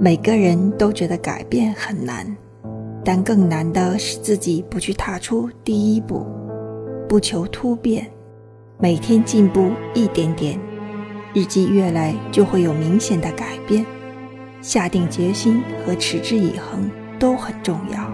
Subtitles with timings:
[0.00, 2.26] 每个人都觉得改变很难
[3.04, 6.26] 但更难的是自己不去踏出第一步
[7.08, 8.10] 不求突变
[8.78, 10.58] 每天进步一点点
[11.34, 13.86] 日积月累就会有明显的改变。
[14.60, 18.09] 下定决心和持之以恒都很重要。